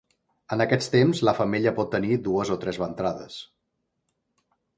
En 0.55 0.63
aquest 0.63 0.89
temps 0.95 1.21
la 1.29 1.33
femella 1.39 1.73
pot 1.81 1.91
tenir 1.97 2.17
dues 2.29 2.53
o 2.57 2.61
tres 2.65 2.81
ventrades. 2.85 3.37